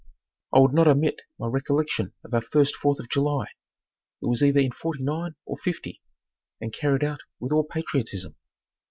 I 0.51 0.57
would 0.57 0.73
not 0.73 0.87
omit 0.87 1.21
my 1.37 1.45
recollection 1.45 2.13
of 2.23 2.33
our 2.33 2.41
first 2.41 2.75
Fourth 2.75 2.99
of 2.99 3.07
July. 3.07 3.45
It 4.23 4.25
was 4.25 4.41
either 4.41 4.59
in 4.59 4.71
'49 4.71 5.35
or 5.45 5.57
'50 5.59 6.01
and 6.59 6.73
carried 6.73 7.03
out 7.03 7.19
with 7.39 7.51
all 7.51 7.63
patriotism. 7.63 8.35